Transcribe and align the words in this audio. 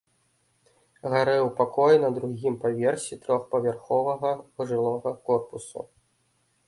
Гарэў 1.13 1.45
пакой 1.59 1.93
на 2.05 2.09
другім 2.17 2.57
паверсе 2.63 3.13
трохпавярховага 3.25 4.31
жылога 4.73 5.15
корпуса. 5.29 5.89